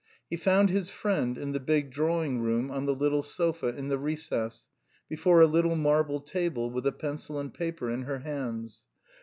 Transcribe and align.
He 0.31 0.35
found 0.35 0.71
his 0.71 0.89
friend 0.89 1.37
in 1.37 1.51
the 1.51 1.59
big 1.59 1.91
drawing 1.91 2.41
room 2.41 2.71
on 2.71 2.87
the 2.87 2.95
little 2.95 3.21
sofa 3.21 3.67
in 3.67 3.89
the 3.89 3.99
recess, 3.99 4.67
before 5.07 5.41
a 5.41 5.45
little 5.45 5.75
marble 5.75 6.21
table 6.21 6.71
with 6.71 6.87
a 6.87 6.91
pencil 6.91 7.37
and 7.39 7.53
paper 7.53 7.87
in 7.91 8.01
her 8.01 8.17
hands. 8.17 8.83